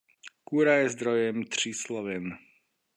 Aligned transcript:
Kůra 0.43 0.75
je 0.75 0.89
zdrojem 0.89 1.43
tříslovin. 1.43 2.37